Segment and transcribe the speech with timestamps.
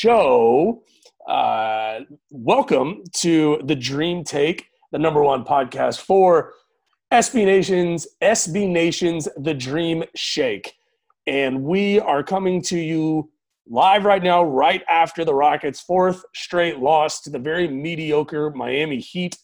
[0.00, 0.82] show.
[1.28, 6.54] Uh, welcome to the Dream Take, the number one podcast for
[7.12, 10.72] SB Nations, SB Nations, the Dream Shake.
[11.26, 13.30] And we are coming to you
[13.68, 19.00] live right now, right after the Rockets' fourth straight loss to the very mediocre Miami
[19.00, 19.36] Heat.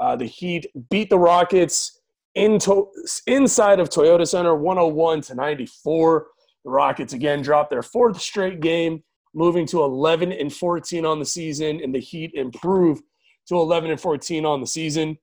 [0.00, 2.00] Uh, the Heat beat the Rockets
[2.34, 2.88] into,
[3.28, 6.26] inside of Toyota Center 101 to 94.
[6.64, 9.04] The Rockets again dropped their fourth straight game
[9.34, 13.00] moving to 11 and 14 on the season, and the Heat improve
[13.48, 15.18] to 11 and 14 on the season.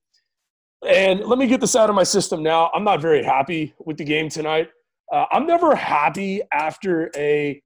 [0.88, 2.70] And let me get this out of my system now.
[2.73, 4.70] I'm not very happy with the game tonight.
[5.11, 7.61] Uh, I'm never happy after a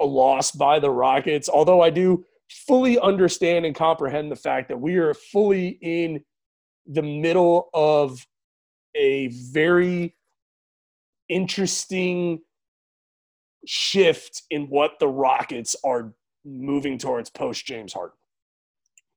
[0.00, 2.24] a loss by the Rockets, although I do
[2.66, 6.22] fully understand and comprehend the fact that we are fully in
[6.86, 8.26] the middle of
[8.96, 10.14] a very
[11.28, 12.40] interesting
[13.66, 16.12] shift in what the Rockets are
[16.44, 18.16] moving towards post James Harden.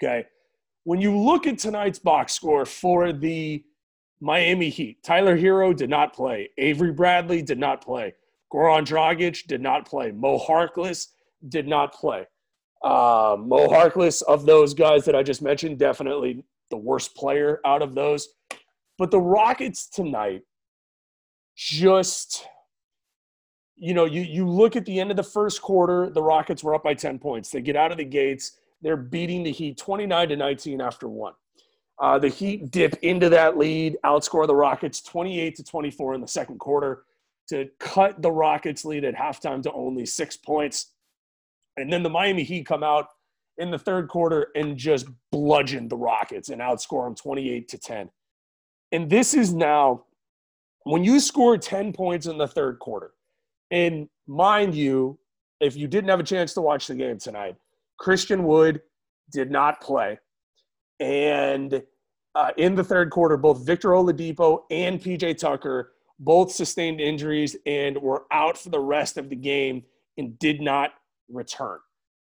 [0.01, 0.25] Okay.
[0.83, 3.63] When you look at tonight's box score for the
[4.21, 6.49] Miami Heat, Tyler Herro did not play.
[6.57, 8.13] Avery Bradley did not play.
[8.51, 10.11] Goran Dragic did not play.
[10.11, 11.07] Mo Harkless
[11.49, 12.25] did not play.
[12.83, 17.81] Uh, Mo Harkless, of those guys that I just mentioned, definitely the worst player out
[17.81, 18.29] of those.
[18.97, 20.43] But the Rockets tonight
[21.55, 22.45] just
[23.77, 26.73] you know, you, you look at the end of the first quarter, the Rockets were
[26.73, 27.49] up by 10 points.
[27.49, 28.57] They get out of the gates.
[28.81, 31.33] They're beating the Heat 29 to 19 after one.
[31.99, 36.27] Uh, the Heat dip into that lead, outscore the Rockets 28 to 24 in the
[36.27, 37.03] second quarter
[37.49, 40.93] to cut the Rockets' lead at halftime to only six points.
[41.77, 43.07] And then the Miami Heat come out
[43.57, 48.09] in the third quarter and just bludgeon the Rockets and outscore them 28 to 10.
[48.91, 50.05] And this is now
[50.83, 53.11] when you score 10 points in the third quarter,
[53.71, 55.17] and mind you,
[55.59, 57.55] if you didn't have a chance to watch the game tonight,
[57.97, 58.81] Christian Wood
[59.31, 60.19] did not play.
[60.99, 61.81] And
[62.35, 67.97] uh, in the third quarter, both Victor Oladipo and PJ Tucker both sustained injuries and
[68.01, 69.83] were out for the rest of the game
[70.17, 70.91] and did not
[71.29, 71.79] return.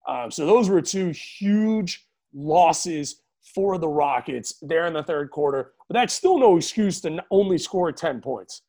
[0.06, 3.22] Um, so those were two huge losses
[3.54, 5.72] for the Rockets there in the third quarter.
[5.88, 8.62] But that's still no excuse to only score 10 points.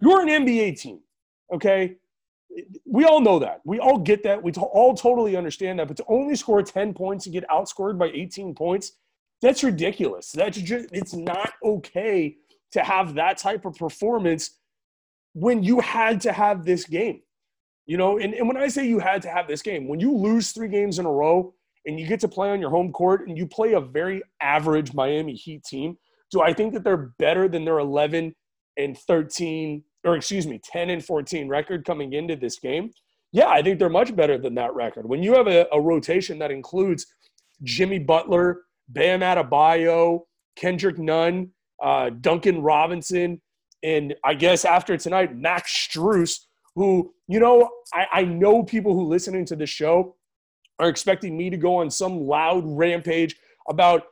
[0.00, 1.00] You're an NBA team,
[1.52, 1.96] okay?
[2.84, 3.60] We all know that.
[3.64, 4.42] We all get that.
[4.42, 5.88] We all totally understand that.
[5.88, 8.92] But to only score 10 points and get outscored by 18 points,
[9.42, 10.32] that's ridiculous.
[10.32, 12.36] That's just, it's not okay
[12.72, 14.58] to have that type of performance
[15.34, 17.20] when you had to have this game.
[17.86, 20.12] You know, and, and when I say you had to have this game, when you
[20.16, 21.54] lose three games in a row
[21.84, 24.92] and you get to play on your home court and you play a very average
[24.92, 25.96] Miami Heat team,
[26.32, 28.34] do I think that they're better than their 11
[28.76, 32.90] and 13 or excuse me, 10 and 14 record coming into this game,
[33.32, 35.06] yeah, I think they're much better than that record.
[35.08, 37.06] When you have a, a rotation that includes
[37.64, 40.20] Jimmy Butler, Bam Adebayo,
[40.54, 41.50] Kendrick Nunn,
[41.82, 43.40] uh, Duncan Robinson,
[43.82, 46.40] and I guess after tonight, Max Strus,
[46.76, 50.16] who, you know, I, I know people who listening to the show
[50.78, 53.36] are expecting me to go on some loud rampage
[53.68, 54.04] about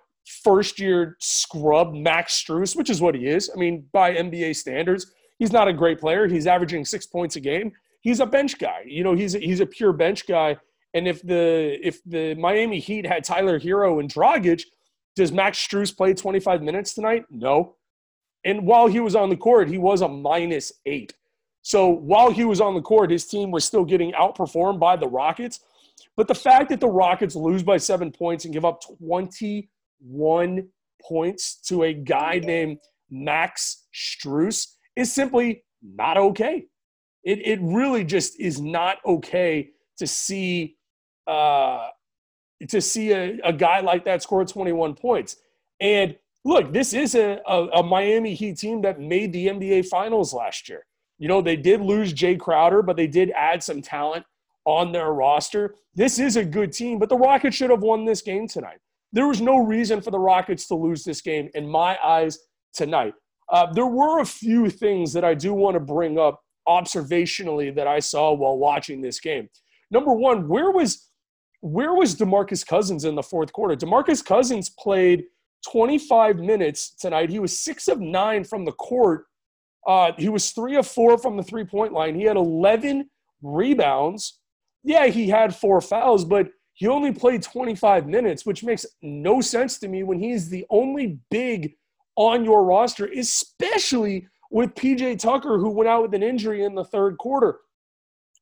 [0.43, 3.50] first year scrub Max Strus, which is what he is.
[3.55, 6.27] I mean, by NBA standards, He's not a great player.
[6.29, 7.73] He's averaging six points a game.
[8.01, 8.83] He's a bench guy.
[8.87, 10.57] You know, he's a, he's a pure bench guy.
[10.93, 14.63] And if the if the Miami Heat had Tyler Herro and Dragic,
[15.17, 17.25] does Max Strus play 25 minutes tonight?
[17.31, 17.77] No.
[18.45, 21.15] And while he was on the court, he was a minus eight.
[21.63, 25.09] So while he was on the court, his team was still getting outperformed by the
[25.09, 25.61] Rockets.
[26.17, 30.69] But the fact that the Rockets lose by seven points and give up 21
[31.03, 32.79] points to a guy named
[33.11, 36.67] Max Strus is simply not okay.
[37.25, 40.76] It, it really just is not okay to see
[41.26, 41.88] uh,
[42.69, 45.37] to see a, a guy like that score 21 points.
[45.81, 50.32] And look, this is a, a, a, Miami Heat team that made the NBA Finals
[50.32, 50.87] last year.
[51.19, 54.25] You know, they did lose Jae Crowder, but they did add some talent
[54.64, 55.75] on their roster.
[55.94, 58.79] This is a good team, but the Rockets should have won this game tonight.
[59.12, 62.38] There was no reason for the Rockets to lose this game, in my eyes,
[62.73, 63.14] tonight.
[63.50, 67.87] Uh, there were a few things that I do want to bring up observationally that
[67.87, 69.49] I saw while watching this game.
[69.91, 71.11] Number one, where was
[71.61, 73.75] where was DeMarcus Cousins in the fourth quarter?
[73.75, 75.25] DeMarcus Cousins played
[75.70, 77.31] 25 minutes tonight.
[77.31, 79.25] He was six of nine from the court.
[79.87, 82.14] Uh, he was three of four from the three point line.
[82.14, 83.08] He had 11
[83.43, 84.41] rebounds.
[84.82, 89.79] Yeah, he had four fouls, but he only played 25 minutes, which makes no sense
[89.79, 91.75] to me when he's the only big
[92.17, 96.85] on your roster, especially with PJ Tucker, who went out with an injury in the
[96.85, 97.61] third quarter.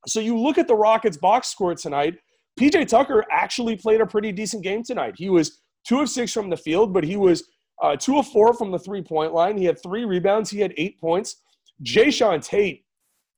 [0.07, 2.19] So you look at the Rockets box score tonight.
[2.59, 5.15] PJ Tucker actually played a pretty decent game tonight.
[5.17, 7.45] He was two of six from the field, but he was
[7.83, 9.57] uh, two of four from the three point line.
[9.57, 10.51] He had three rebounds.
[10.51, 11.37] He had eight points.
[11.83, 12.85] Jae'Sean Tate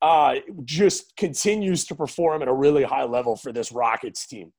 [0.03, 4.53] uh, just continues to perform at a really high level for this Rockets team.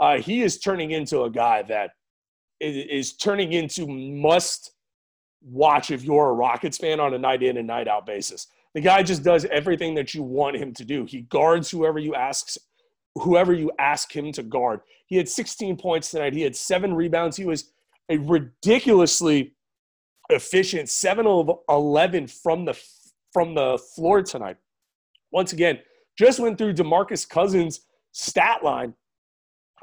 [0.00, 1.90] Uh, he is turning into a guy that
[2.60, 4.72] is, is turning into must
[5.42, 8.48] watch if you're a Rockets fan on a night in and night out basis.
[8.74, 11.04] The guy just does everything that you want him to do.
[11.04, 12.56] He guards whoever you ask
[13.14, 14.80] whoever you ask him to guard.
[15.06, 16.34] He had 16 points tonight.
[16.34, 17.36] He had seven rebounds.
[17.36, 17.72] He was
[18.08, 19.54] a ridiculously
[20.30, 22.78] efficient 7 of 11 from the
[23.32, 24.56] from the floor tonight.
[25.30, 25.78] Once again,
[26.16, 27.82] just went through DeMarcus Cousins
[28.12, 28.94] stat line.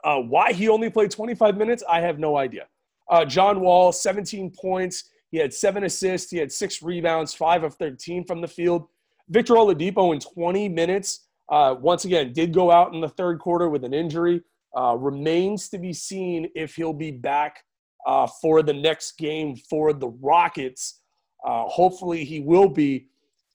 [0.03, 2.67] Uh, why he only played 25 minutes, I have no idea.
[3.09, 5.09] Uh, John Wall, 17 points.
[5.35, 6.31] He had seven assists.
[6.31, 8.87] He had six rebounds, five of 13 from the field.
[9.27, 13.67] Victor Oladipo in 20 minutes, uh, once again, did go out in the third quarter
[13.67, 14.41] with an injury.
[14.77, 17.65] Uh, remains to be seen if he'll be back
[18.07, 21.01] uh, for the next game for the Rockets.
[21.45, 23.09] Uh, hopefully, he will be.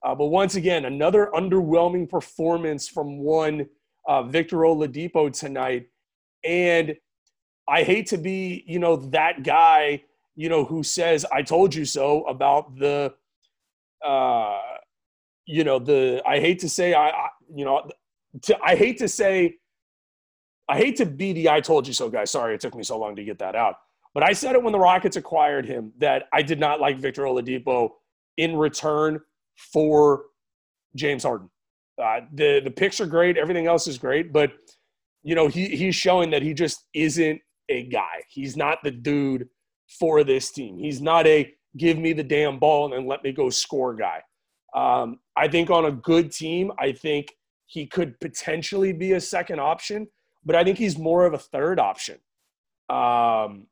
[0.04, 3.66] Uh, but once again, another underwhelming performance from one
[4.06, 5.86] uh, Victor Oladipo tonight.
[6.44, 6.94] And
[7.66, 10.02] I hate to be, you know, that guy
[10.36, 13.14] you know, who says, I told you so about the,
[14.04, 14.58] uh,
[15.46, 17.90] you know, the, I hate to say, I, I you know,
[18.42, 19.56] to, I hate to say,
[20.68, 22.24] I hate to be the I told you so guy.
[22.24, 23.76] Sorry, it took me so long to get that out.
[24.14, 27.22] But I said it when the Rockets acquired him that I did not like Victor
[27.22, 27.90] Oladipo
[28.36, 29.20] in return
[29.56, 30.26] for
[30.94, 31.50] James Harden.
[32.00, 34.52] Uh, the the picks are great, everything else is great, but
[35.22, 38.22] you know he he's showing that he just isn't a guy.
[38.28, 39.48] He's not the dude
[39.98, 40.78] for this team.
[40.78, 44.22] He's not a give me the damn ball and then let me go score guy.
[44.74, 47.32] Um, I think on a good team, I think
[47.66, 50.08] he could potentially be a second option,
[50.44, 52.18] but I think he's more of a third option.
[52.88, 53.66] Um,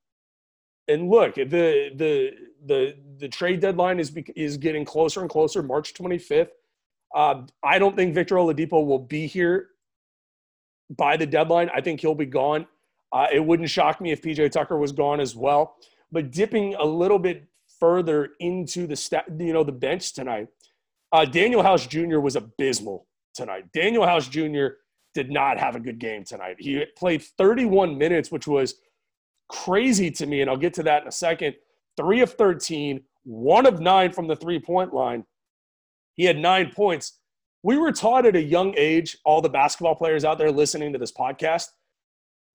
[0.86, 2.30] and look, the the
[2.66, 5.62] the the trade deadline is is getting closer and closer.
[5.62, 6.48] March 25th.
[7.14, 9.68] Uh, I don't think Victor Oladipo will be here
[10.96, 11.70] by the deadline.
[11.74, 12.66] I think he'll be gone.
[13.12, 15.76] Uh, it wouldn't shock me if PJ Tucker was gone as well.
[16.10, 17.44] But dipping a little bit
[17.78, 20.48] further into the sta- you know the bench tonight,
[21.12, 22.18] uh, Danuel House Jr.
[22.18, 23.66] was abysmal tonight.
[23.72, 24.78] Danuel House Jr.
[25.14, 26.56] did not have a good game tonight.
[26.58, 28.74] He played 31 minutes, which was
[29.48, 31.54] crazy to me, and I'll get to that in a second.
[31.96, 35.24] Three of 13, one of nine from the three point line.
[36.14, 37.18] He had nine points.
[37.62, 40.98] We were taught at a young age, all the basketball players out there listening to
[40.98, 41.66] this podcast,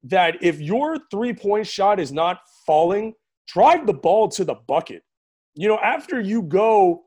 [0.03, 3.13] that if your three point shot is not falling
[3.47, 5.03] drive the ball to the bucket.
[5.55, 7.03] You know, after you go,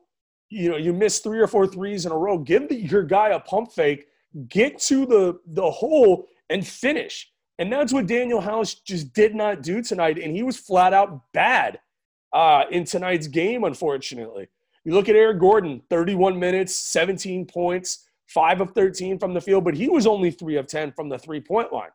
[0.49, 3.29] you know, you miss three or four threes in a row, give the, your guy
[3.29, 4.07] a pump fake,
[4.47, 7.31] get to the, the hole and finish.
[7.59, 10.19] And that's what Danuel House just did not do tonight.
[10.19, 11.79] And he was flat out bad
[12.33, 14.47] uh, in tonight's game, unfortunately.
[14.85, 19.63] You look at Eric Gordon, 31 minutes, 17 points, 5 of 13 from the field,
[19.63, 21.89] but he was only 3 of 10 from the three point line.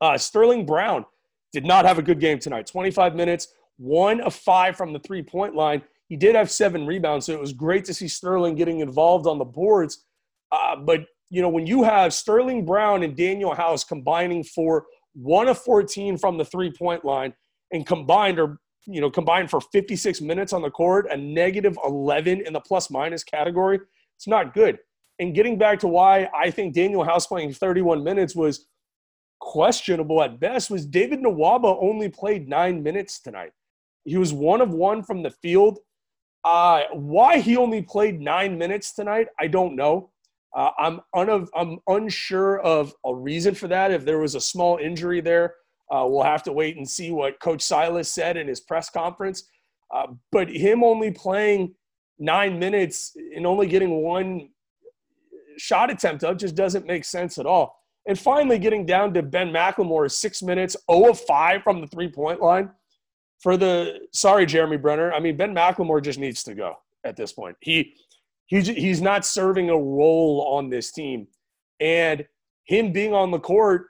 [0.00, 1.04] Uh, Sterling Brown,
[1.52, 2.66] did not have a good game tonight.
[2.66, 5.82] 25 minutes, one of five from the three point line.
[6.08, 9.38] He did have seven rebounds, so it was great to see Sterling getting involved on
[9.38, 10.04] the boards.
[10.50, 15.48] Uh, but you know, when you have Sterling Brown and Danuel House combining for one
[15.48, 17.32] of 14 from the three point line
[17.72, 22.46] and combined or you know combined for 56 minutes on the court a negative 11
[22.46, 23.78] in the plus minus category
[24.16, 24.78] it's not good
[25.18, 28.66] and getting back to why i think Danuel house playing 31 minutes was
[29.40, 33.52] questionable at best was david nwaba only played nine minutes tonight
[34.04, 35.78] he was one of one from the field
[36.42, 40.10] uh, why he only played nine minutes tonight i don't know
[40.54, 43.92] uh, I'm, un- I'm unsure of a reason for that.
[43.92, 45.54] If there was a small injury there,
[45.90, 49.48] uh, we'll have to wait and see what Coach Silas said in his press conference.
[49.94, 51.74] Uh, but him only playing
[52.18, 54.48] nine minutes and only getting one
[55.56, 57.79] shot attempt up just doesn't make sense at all.
[58.06, 62.08] And finally, getting down to Ben McLemore, six minutes, 0 of 5 from the three
[62.08, 62.70] point line.
[63.40, 65.12] For the sorry, Jeremy Brenner.
[65.12, 67.56] I mean, Ben McLemore just needs to go at this point.
[67.60, 67.94] He
[68.46, 71.26] he's he's not serving a role on this team,
[71.78, 72.26] and
[72.64, 73.86] him being on the court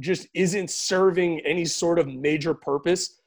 [0.00, 3.20] just isn't serving any sort of major purpose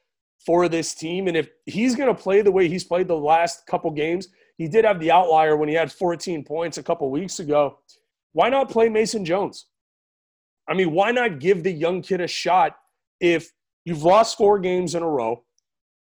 [0.45, 1.27] for this team.
[1.27, 4.67] And if he's going to play the way he's played the last couple games, he
[4.67, 7.79] did have the outlier when he had 14 points a couple weeks ago.
[8.33, 9.65] Why not play Mason Jones?
[10.69, 12.77] I mean, why not give the young kid a shot
[13.19, 13.51] if
[13.85, 15.43] you've lost four games in a row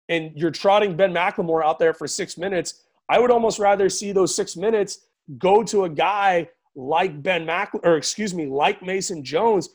[0.10, 4.12] and you're trotting Ben McLemore out there for six minutes I would almost rather see
[4.12, 5.08] those six minutes
[5.38, 9.70] go to a guy like Ben Mac or excuse me, like Mason Jones.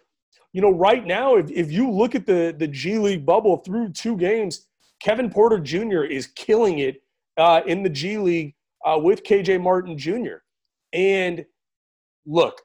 [0.52, 3.90] You know, right now, if, if you look at the, the G League bubble through
[3.90, 4.66] two games,
[5.00, 6.02] Kevin Porter Jr.
[6.04, 7.02] is killing it
[7.38, 10.42] uh, in the G League uh, with KJ Martin Jr.
[10.92, 11.44] And
[12.26, 12.60] look,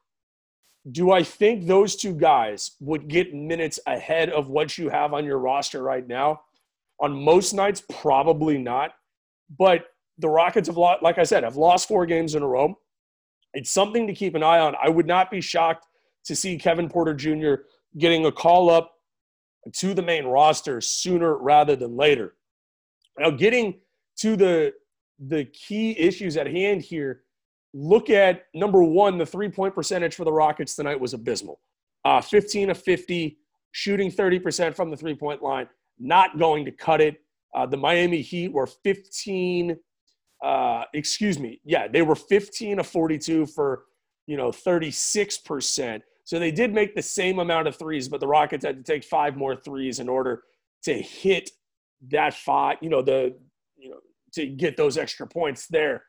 [0.91, 5.25] do I think those two guys would get minutes ahead of what you have on
[5.25, 6.41] your roster right now?
[6.99, 8.91] On most nights, probably not.
[9.57, 9.85] But
[10.17, 12.77] the Rockets have lost, like I said, have lost four games in a row.
[13.53, 14.75] It's something to keep an eye on.
[14.81, 15.87] I would not be shocked
[16.25, 17.63] to see Kevin Porter Jr.
[17.97, 18.93] getting a call up
[19.73, 22.35] to the main roster sooner rather than later.
[23.17, 23.79] Now, getting
[24.19, 24.73] to the
[25.19, 27.23] the key issues at hand here,
[27.73, 31.59] look at number one, the three point percentage for the Rockets tonight was abysmal.
[32.05, 33.37] Uh, 15 of 50,
[33.71, 35.67] shooting 30% from the three point line,
[35.99, 37.21] not going to cut it.
[37.55, 39.77] Uh, the Miami Heat were 15
[40.43, 43.85] uh, excuse me, yeah, they were 15 of 42 for,
[44.27, 46.01] you know, 36%.
[46.23, 49.03] So they did make the same amount of threes, but the Rockets had to take
[49.03, 50.43] five more threes in order
[50.83, 51.49] to hit
[52.11, 53.35] that five, you know, the,
[53.77, 53.97] you know,
[54.33, 56.03] to get those extra points there.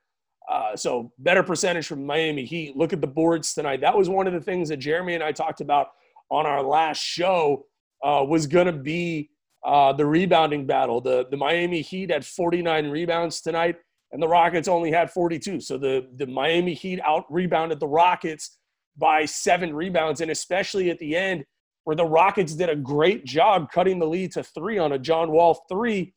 [0.50, 2.76] Uh, so better percentage from Miami Heat.
[2.76, 3.80] Look at the boards tonight.
[3.80, 5.88] That was one of the things that Jeremy and I talked about
[6.30, 7.66] on our last show
[8.02, 9.30] uh, was going to be
[9.64, 11.00] uh, the rebounding battle.
[11.00, 13.76] The, the Miami Heat had 49 rebounds tonight
[14.12, 15.60] and the Rockets only had 42.
[15.60, 18.58] So the, the Miami Heat out rebounded the Rockets
[18.96, 21.44] by seven rebounds, and especially at the end,
[21.84, 25.30] where the Rockets did a great job cutting the lead to three on a John
[25.30, 26.14] Wall three.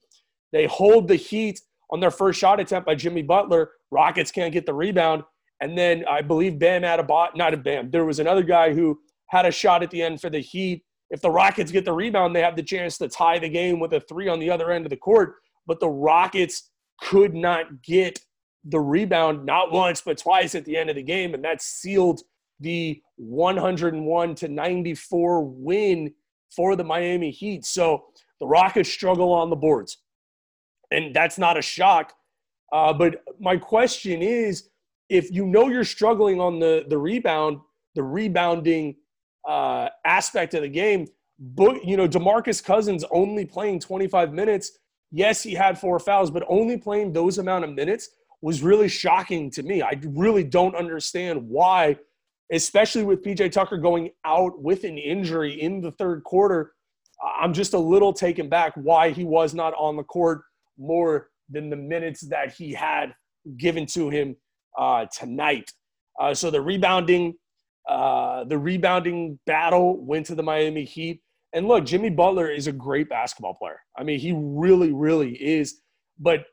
[0.51, 3.71] They hold the Heat on their first shot attempt by Jimmy Butler.
[3.91, 5.23] Rockets can't get the rebound.
[5.61, 7.91] And then I believe Bam had a bot, not a Bam.
[7.91, 10.83] There was another guy who had a shot at the end for the Heat.
[11.09, 13.93] If the Rockets get the rebound, they have the chance to tie the game with
[13.93, 15.35] a three on the other end of the court.
[15.67, 16.71] But the Rockets
[17.01, 18.19] could not get
[18.65, 22.21] the rebound not once but twice at the end of the game and that sealed
[22.59, 26.13] the 101 to 94 win
[26.55, 27.65] for the Miami Heat.
[27.65, 28.05] So
[28.39, 29.97] the Rockets struggle on the boards.
[30.91, 32.13] And that's not a shock.
[32.71, 34.69] Uh, but my question is
[35.09, 37.59] if you know you're struggling on the, the rebound,
[37.95, 38.95] the rebounding
[39.47, 41.07] uh, aspect of the game,
[41.39, 44.71] but you know, DeMarcus Cousins only playing 25 minutes
[45.11, 48.09] Yes, he had four fouls, but only playing those amount of minutes
[48.41, 49.81] was really shocking to me.
[49.81, 51.97] I really don't understand why,
[52.51, 56.73] especially with PJ Tucker going out with an injury in the third quarter.
[57.39, 60.41] I'm just a little taken back why he was not on the court
[60.77, 63.13] more than the minutes that he had
[63.57, 64.35] given to him
[64.77, 65.71] uh, tonight.
[66.19, 67.33] Uh, so the rebounding,
[67.89, 71.21] uh, the rebounding battle went to the Miami Heat.
[71.53, 73.79] And look, Jimmy Butler is a great basketball player.
[73.97, 75.81] I mean, he really, really is.
[76.19, 76.45] But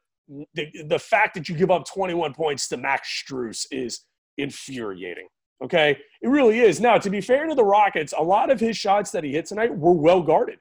[0.55, 4.01] the, the fact that you give up 21 points to Max Strus is
[4.37, 5.29] infuriating.
[5.63, 5.99] Okay.
[6.23, 6.81] It really is.
[6.81, 9.47] Now, to be fair to the Rockets, a lot of his shots that he hit
[9.47, 10.59] tonight were well guarded.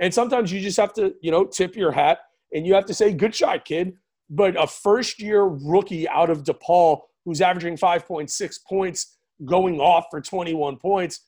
[0.00, 2.18] And sometimes you just have to, you know, tip your hat
[2.52, 3.94] and you have to say, good shot, kid.
[4.28, 10.20] But a first year rookie out of DePaul who's averaging 5.6 points going off for
[10.20, 11.20] 21 points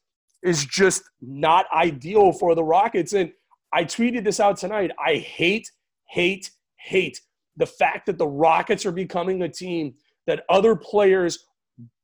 [0.42, 3.12] is just not ideal for the Rockets.
[3.12, 3.32] And
[3.72, 4.90] I tweeted this out tonight.
[5.04, 5.70] I hate,
[6.08, 7.20] hate, hate
[7.56, 9.94] the fact that the Rockets are becoming a team
[10.26, 11.46] that other players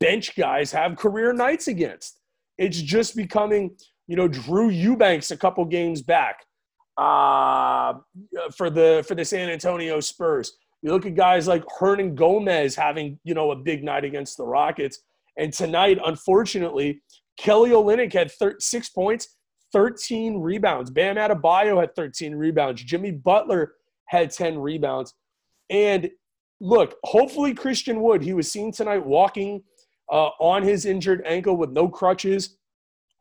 [0.00, 2.20] bench guys have career nights against.
[2.56, 6.44] It's just becoming, you know, Drew Eubanks a couple games back
[6.98, 7.94] uh,
[8.56, 10.52] for the for the San Antonio Spurs.
[10.82, 15.00] You look at guys like Hernangomez having, you know, a big night against the Rockets.
[15.36, 17.02] And tonight, unfortunately,
[17.36, 19.36] Kelly Olynyk had thir- six points,
[19.72, 20.90] 13 rebounds.
[20.90, 22.82] Bam Adebayo had 13 rebounds.
[22.82, 23.74] Jimmy Butler
[24.06, 25.14] had 10 rebounds.
[25.70, 26.10] And
[26.60, 29.62] look, hopefully Christian Wood, he was seen tonight walking
[30.10, 32.56] uh, on his injured ankle with no crutches,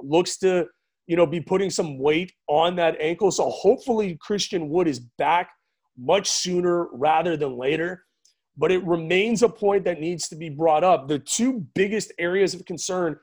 [0.01, 0.67] looks to,
[1.08, 3.32] you know, be putting some weight on that ankle.
[3.32, 5.50] So hopefully Christian Wood is back
[5.98, 8.04] much sooner rather than later.
[8.58, 11.08] But it remains a point that needs to be brought up.
[11.08, 13.18] The two biggest areas of concern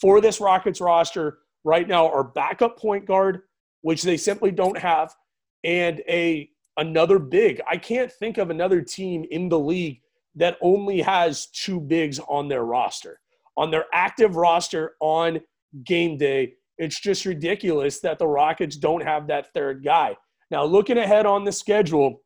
[0.00, 3.42] for this Rockets roster right now are backup point guard,
[3.82, 5.14] which they simply don't have,
[5.62, 7.60] and a another big.
[7.68, 10.00] I can't think of another team in the league
[10.36, 13.20] that only has two bigs on their roster.
[13.56, 15.40] On their active roster on
[15.84, 20.16] game day, it's just ridiculous that the Rockets don't have that third guy.
[20.50, 22.22] Now, looking ahead on the schedule,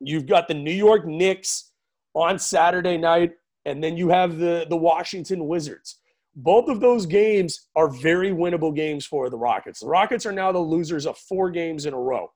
[0.00, 1.72] you've got the New York Knicks
[2.14, 3.32] on Saturday night,
[3.64, 5.98] and then you have the, the Washington Wizards.
[6.34, 9.80] Both of those games are very winnable games for the Rockets.
[9.80, 12.32] The Rockets are now the losers of four games in a row.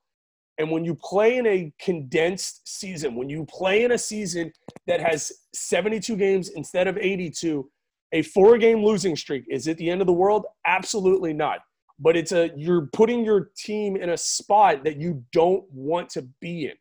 [0.58, 4.52] And when you play in a condensed season, when you play in a season
[4.86, 7.70] that has 72 games instead of 82,
[8.16, 10.46] a four game losing streak is it the end of the world?
[10.66, 11.60] Absolutely not.
[11.98, 16.28] But it's a you're putting your team in a spot that you don't want to
[16.40, 16.74] be in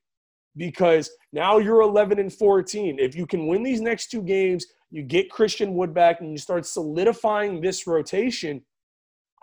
[0.57, 2.99] because now you're 11 and 14.
[2.99, 6.37] If you can win these next two games, you get Christian Wood back and you
[6.37, 8.61] start solidifying this rotation.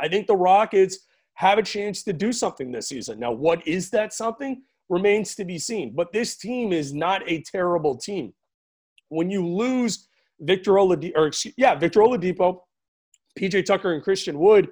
[0.00, 0.98] I think the Rockets
[1.34, 3.18] have a chance to do something this season.
[3.18, 5.94] Now, what is that something remains to be seen.
[5.94, 8.34] But this team is not a terrible team.
[9.08, 10.06] When you lose
[10.42, 12.60] Victor Oladipo, or yeah, Victor Oladipo,
[13.38, 14.68] PJ Tucker, and Christian Wood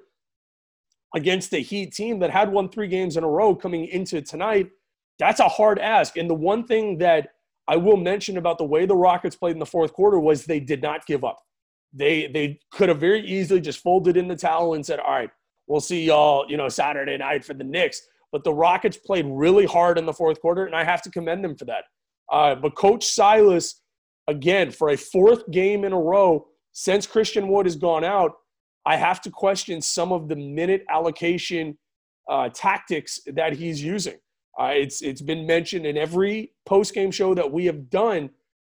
[1.14, 4.70] against a Heat team that had won three games in a row coming into tonight,
[5.18, 6.16] that's a hard ask.
[6.16, 7.28] And the one thing that
[7.68, 10.60] I will mention about the way the Rockets played in the fourth quarter was they
[10.60, 11.38] did not give up.
[11.92, 15.30] They they could have very easily just folded in the towel and said, "All right,
[15.66, 18.00] we'll see y'all, you know, Saturday night for the Knicks."
[18.32, 21.44] But the Rockets played really hard in the fourth quarter, and I have to commend
[21.44, 21.84] them for that.
[22.30, 23.82] Uh, but Coach Silas,
[24.30, 28.32] again, for a fourth game in a row since Christian Wood has gone out,
[28.86, 31.76] I have to question some of the minute allocation
[32.28, 34.18] uh, tactics that he's using.
[34.58, 38.30] Uh, it's it's been mentioned in every post game show that we have done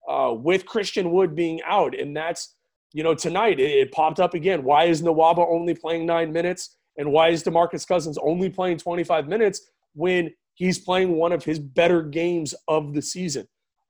[0.08, 2.54] uh, with Christian Wood being out, and that's
[2.92, 4.62] you know tonight it, it, popped up again.
[4.62, 9.28] Why is Nwaba only playing nine minutes, and why is Demarcus Cousins only playing 25
[9.28, 9.62] minutes
[9.94, 13.46] when he's playing one of his better games of the season?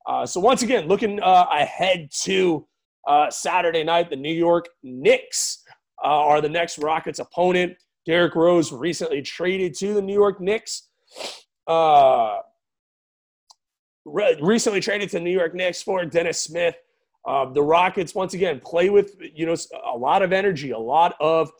[0.07, 2.67] Uh, so once again, looking uh, ahead to
[3.07, 5.63] uh, Saturday night, the New York Knicks
[6.03, 7.73] uh, are the next Rockets opponent.
[8.05, 10.89] Derrick Rose recently traded to the New York Knicks.
[11.67, 12.37] Uh,
[14.05, 16.75] re- recently traded to New York Knicks for Dennis Smith.
[17.25, 21.51] The Rockets once again play with you know a lot of energy, a lot of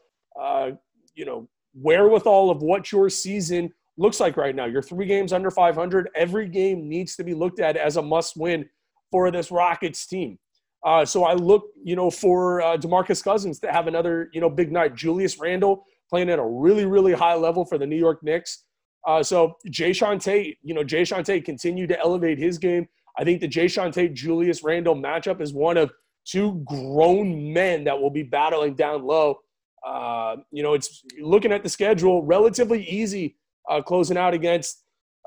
[1.13, 4.65] you know wherewithal of what your season looks like right now.
[4.65, 6.09] You're three games under 500.
[6.15, 8.67] Every game needs to be looked at as a must-win
[9.11, 10.39] for this Rockets team.
[10.83, 14.49] Uh, so I look, you know, for uh, Demarcus Cousins to have another, you know,
[14.49, 14.95] big night.
[14.95, 18.65] Julius Randle playing at a really, really high level for the New York Knicks.
[19.07, 22.87] Uh, so Jae'Sean Tate, you know, Jae'Sean Tate continued to elevate his game.
[23.17, 25.91] I think the Jae'Sean Tate Julius Randle matchup is one of
[26.25, 29.39] two grown men that will be battling down low.
[29.85, 33.35] Uh, you know, it's looking at the schedule, relatively easy
[33.69, 34.83] uh, closing out against,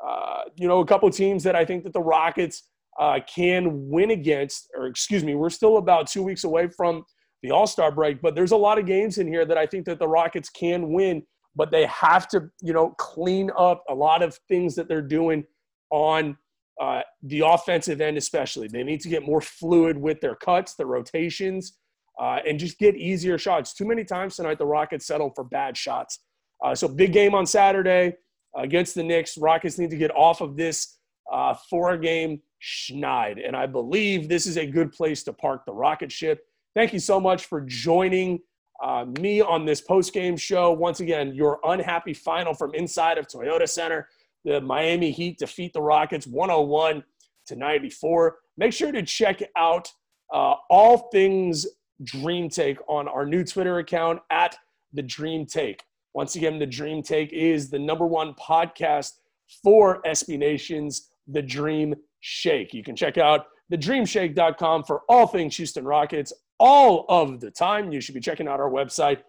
[0.06, 2.68] uh, you know, a couple teams that I think that the Rockets
[2.98, 7.04] uh, can win against, or excuse me, we're still about two weeks away from
[7.42, 9.84] the All Star break, but there's a lot of games in here that I think
[9.86, 11.22] that the Rockets can win
[11.56, 15.44] but they have to, you know, clean up a lot of things that they're doing
[15.90, 16.36] on
[16.80, 18.68] uh, the offensive end, especially.
[18.68, 21.78] They need to get more fluid with their cuts, their rotations,
[22.20, 23.74] uh, and just get easier shots.
[23.74, 26.20] Too many times tonight, the Rockets settled for bad shots.
[26.64, 28.14] Uh, so, big game on Saturday
[28.56, 29.36] against the Knicks.
[29.38, 30.98] Rockets need to get off of this
[31.32, 33.46] uh, four game schneid.
[33.46, 36.46] And I believe this is a good place to park the rocket ship.
[36.74, 38.40] Thank you so much for joining
[38.82, 40.72] uh, me on this post game show.
[40.72, 44.08] Once again, your unhappy final from inside of Toyota Center.
[44.44, 47.02] The Miami Heat defeat the Rockets 101
[47.46, 48.36] to 94.
[48.56, 49.90] Make sure to check out
[50.32, 51.66] uh, all things
[52.02, 54.56] Dream Take on our new Twitter account at
[54.92, 55.82] the Dream Take.
[56.14, 59.14] Once again, the Dream Take is the number one podcast
[59.62, 62.72] for SB Nation's The Dream Shake.
[62.72, 67.92] You can check out thedreamshake.com for all things Houston Rockets, all of the time.
[67.92, 69.22] You should be checking out our website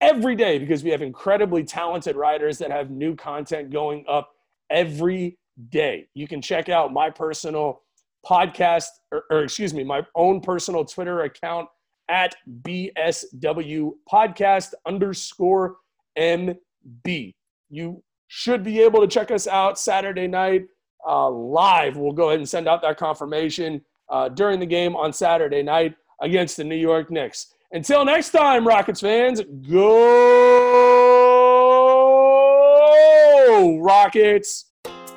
[0.00, 4.30] every day because we have incredibly talented writers that have new content going up
[4.70, 5.38] every
[5.70, 6.08] day.
[6.14, 7.82] You can check out my personal
[8.26, 11.68] podcast, or, or excuse me, my own personal Twitter account
[12.08, 15.76] at BSW podcast underscore
[16.18, 17.34] MB.
[17.70, 20.66] You should be able to check us out Saturday night
[21.06, 21.96] uh, live.
[21.96, 25.94] We'll go ahead and send out that confirmation uh, during the game on Saturday night
[26.20, 27.54] against the New York Knicks.
[27.72, 30.32] Until next time, Rockets fans, go
[33.80, 34.66] Rockets!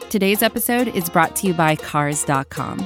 [0.09, 2.85] Today's episode is brought to you by Cars.com.